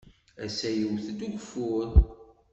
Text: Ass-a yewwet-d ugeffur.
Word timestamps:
Ass-a 0.45 0.69
yewwet-d 0.71 1.19
ugeffur. 1.25 1.89